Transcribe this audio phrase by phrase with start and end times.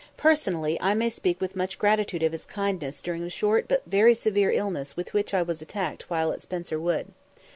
[0.17, 4.15] Personally, I may speak with much gratitude of his kindness during a short but very
[4.15, 7.09] severe illness with which I was attacked while at Spencer Wood.